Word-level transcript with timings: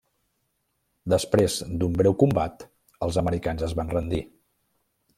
Després 1.15 1.59
d'un 1.83 1.95
breu 2.01 2.17
combat 2.25 2.67
els 3.09 3.23
americans 3.25 3.71
es 3.71 3.81
van 3.83 3.97
rendir. 3.97 4.25